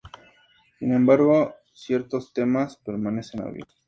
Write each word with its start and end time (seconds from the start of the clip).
Sin 0.79 0.93
embargo 0.95 1.53
ciertos 1.73 2.33
temas 2.33 2.75
permanecen 2.77 3.41
abiertos. 3.41 3.77